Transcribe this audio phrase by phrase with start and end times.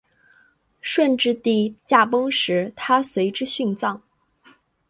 [0.81, 4.01] 顺治帝驾崩时她随之殉葬。